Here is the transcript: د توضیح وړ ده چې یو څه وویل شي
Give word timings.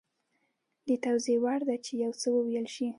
د 0.87 0.89
توضیح 1.03 1.37
وړ 1.43 1.59
ده 1.69 1.75
چې 1.85 1.91
یو 2.03 2.11
څه 2.21 2.27
وویل 2.35 2.67
شي 2.75 2.87